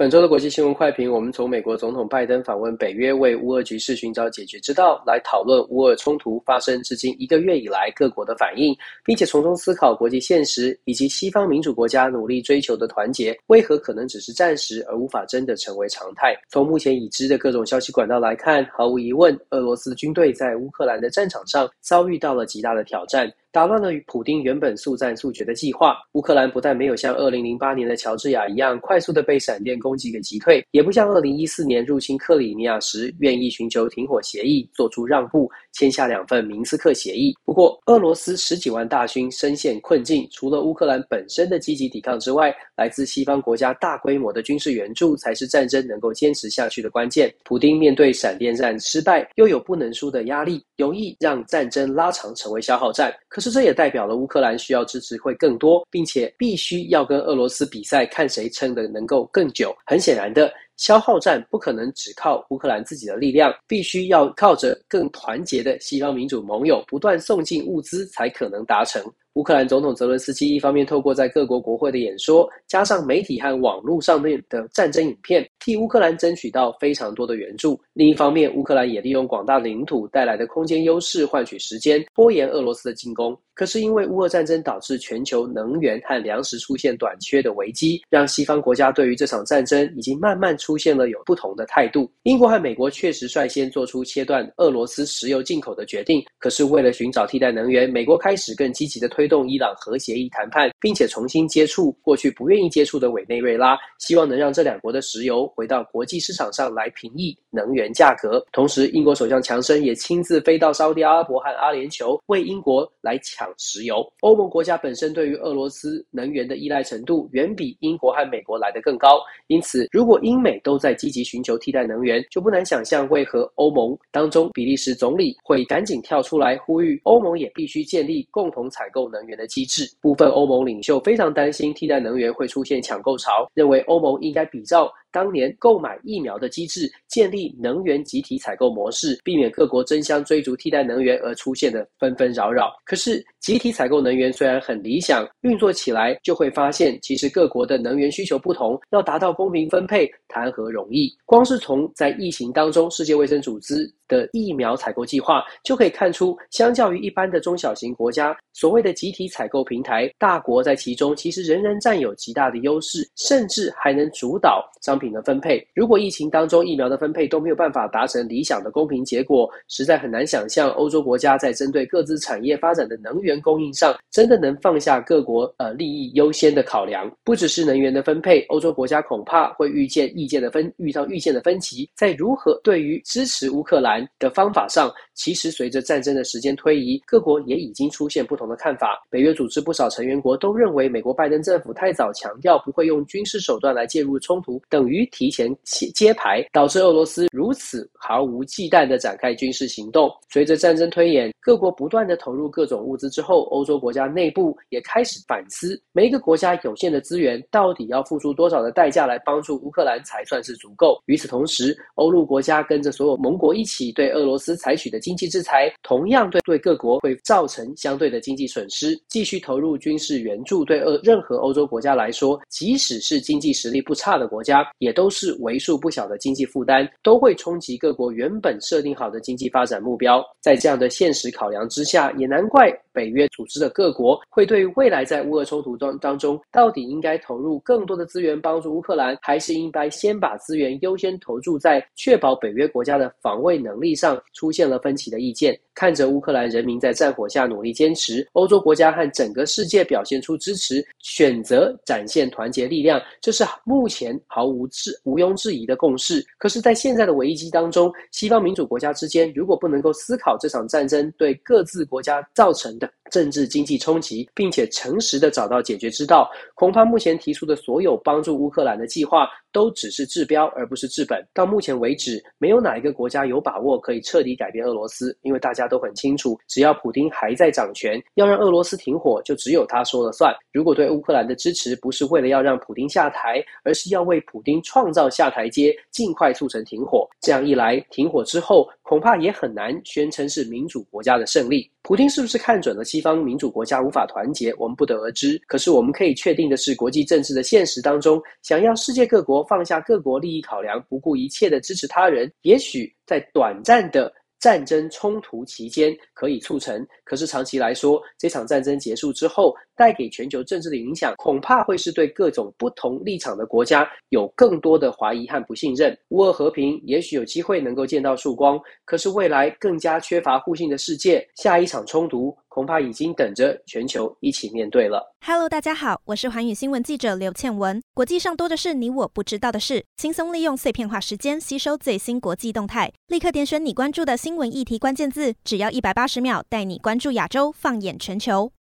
[0.00, 8.74] 本周的国际新闻快评，我们从美国总统拜登访问北约，为乌俄局势寻找解决之道，来讨论乌俄冲突发生至今一个月以来各国的反应，
[9.04, 16.34] 并且从中思考国际现实以及西方民主国家努力追求的团结，为何可能只是暂时，而无法真的成为常态。
[16.48, 23.30] 从目前已知的各种消息管道来看，毫无疑问，俄罗斯军队在乌克兰的战场上遭遇到了极大的挑战。
[23.52, 25.96] 打乱了与普丁原本速战速决的计划。
[26.12, 37.34] 乌克兰不但没有像2008年的乔治亚一样快速的被闪电攻击给击退，也不像2014年入侵克里米亚时愿意寻求停火协议，做出让步，签下两份明斯克协议。
[37.44, 47.32] 不过，俄罗斯十几万大军深陷困境，除了乌克兰本身的积极抵抗之外，来自西方国家大规模的军事援助才是战争能够坚持下去的关键。
[47.44, 53.14] 普丁面对闪电战失败，又有不能输的压力，容易让战争拉长成为消耗战。
[53.28, 59.72] 可是这也代表了乌克兰需要支持会更多，并且必须要跟俄罗斯比赛，看谁撑得能够更久。
[59.86, 69.04] 很显然的，消耗战不可能只靠乌克兰自己的力量，必须要靠着更团结的西方民主盟友不断送进物资，才可能达成。
[69.34, 77.80] 乌克兰总统泽伦斯基一方面透过在各国国会的演说，加上媒体和网络上面的战争影片，替乌克兰争取到非常多的援助。
[77.92, 83.38] 另一方面，乌克兰也利用广大领土带来的空间优势，换取时间，拖延俄罗斯的进攻。
[83.54, 92.08] 可是因为乌俄战争导致全球能源和粮食出现短缺的危机，让西方国家对于这场战争已经慢慢出出现了有不同的态度。
[92.22, 108.40] 英国和美国确实率先做出切断俄罗斯石油进口的决定，可是为了寻找替代能源，美国开始更积极地推动伊朗核协议谈判，并且重新接触过去不愿意接触的委内瑞拉，希望能让这两国的石油回到国际市场上来平抑能源价格。
[108.52, 113.50] 同时，英国首相强生也亲自飞到沙特阿拉伯和阿联酋，为英国来抢。
[113.58, 129.84] 石油，欧盟国家本身对于俄罗斯能源的依赖程度远比英国和美国来得更高，因此，如果英美都在积极寻求替代能源，就不难想象为何欧盟当中比利时总理会赶紧跳出来呼吁欧盟也必须建立共同采购能源的机制。
[130.00, 142.72] 部分欧盟领袖非常担心替代能源会出现抢购潮，认为欧盟应该比照当年购买疫苗的机制，建立能源集体采购模式，避免各国争相追逐替代能源而出现的纷纷扰扰。
[142.84, 151.10] 可是，集体采购能源虽然很理想，运作起来就会发现，其实各国的能源需求不同，要达到公平分配，谈何容易？
[151.24, 165.66] 光是从在疫情当中，世界卫生组织的疫苗采购计划就可以看出，相较于一般的中小型国家，所谓的集体采购平台，大国在其中其实仍然占有极大的优势，甚至还能主导商品的分配。
[165.74, 177.10] 如果疫情当中疫苗的分配都没有办法达成理想的公平结果，实在很难想象欧洲国家在针对各自产业发展的能源供应上，真的能放下各国呃利益优先的考量。
[177.24, 189.00] 不只是能源的分配，欧洲国家恐怕会遇见意见的分遇到预见的分歧，在如何对于支持乌克兰的方法上，其实随着战争的时间推移，各国也已经出现不同的看法。
[189.08, 195.54] 北约组织不少成员国都认为，美国拜登政府太早强调不会用军事手段来介入冲突，等于提前
[195.94, 200.10] 揭牌，导致俄罗斯如此毫无忌惮地展开军事行动。
[200.28, 211.00] 随着战争推演，各国不断地投入各种物资之后，欧洲国家内部也开始反思，每一个国家有限的资源到底要付出多少的代价来帮助乌克兰才算是足够。
[211.06, 218.98] 与此同时，欧陆国家跟着所有盟国一起对俄罗斯采取的经济制裁，同样对对各国会造成相对的经济损失。
[219.08, 230.24] 继续投入军事援助，对俄任何欧洲国家来说，即使是经济实力不差的国家，也都是为数不小的经济负担，都会冲击各国原本设定好的经济发展目标。
[230.40, 245.58] 在这样的现实考量之下，也难怪北约组织的各国会对未来在乌俄冲突当当中，到底应该投入更多的资源帮助乌克兰，还是应该先把资源优先投注在确保北约国家的防卫能力上，出现了分歧的意见。
[245.72, 256.22] 看着乌克兰人民在战火下努力坚持，欧洲国家和整个世界表现出支持，选择展现团结力量，这是目前毫无置毋庸置疑的共识。
[256.36, 266.30] 可是，在现在的危机当中，西方民主国家之间如果不能够思考这场战争对各自国家造成的政治经济冲击，并且诚实的找到解决之道。
[266.54, 271.26] 恐怕目前提出的所有帮助乌克兰的计划都只是治标，而不是治本。
[271.34, 280.32] 到目前为止，没有哪一个国家有把握可以彻底改变俄罗斯，因为大家都很清楚，只要普丁还在掌权，要让俄罗斯停火，就只有他说了算。
[280.52, 291.70] 如果对乌克兰的支持不是为了要让普丁下台，而是要为普丁创造下台阶，尽快促成停火，这样一来，停火之后，恐怕也很难宣称是民主国家的胜利。
[291.82, 295.40] 普京是不是看准了西方民主国家无法团结，我们不得而知。
[295.46, 315.96] 可是我们可以确定的是，国际政治的现实当中，想要世界各国放下各国利益考量，不顾一切的支持他人，也许在短暂的战争冲突期间可以促成，可是长期来说，这场战争结束之后，带给全球政治的影响，恐怕会是对各种不同立场的国家有更多的怀疑和不信任。
[316.08, 325.14] 乌俄和平也许有机会能够见到曙光，可是未来更加缺乏互信的世界，下一场冲突恐怕已经等着全球一起面对了。
[325.24, 327.80] Hello，大家好，我是寰宇新闻记者刘倩文。
[327.94, 338.50] 国际上多的是你我不知道的事，轻松利用碎片化时间吸收最新国际动态，立刻点选你关注的新闻议题关键字，只要一百八十秒，带你关注亚洲，放眼全球。